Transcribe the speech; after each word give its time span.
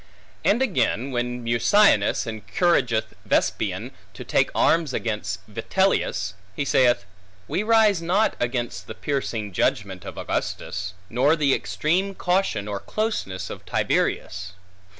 And 0.43 0.63
again, 0.63 1.11
when 1.11 1.43
Mucianus 1.43 2.25
encourageth 2.25 3.13
Vespasian, 3.23 3.91
to 4.15 4.23
take 4.23 4.49
arms 4.55 4.95
against 4.95 5.41
Vitellius, 5.47 6.33
he 6.55 6.65
saith, 6.65 7.05
We 7.47 7.61
rise 7.61 8.01
not 8.01 8.35
against 8.39 8.87
the 8.87 8.95
piercing 8.95 9.53
judgment 9.53 10.03
of 10.03 10.17
Augustus, 10.17 10.95
nor 11.07 11.35
the 11.35 11.53
extreme 11.53 12.15
caution 12.15 12.67
or 12.67 12.79
closeness 12.79 13.51
of 13.51 13.63
Tiberius. 13.63 14.53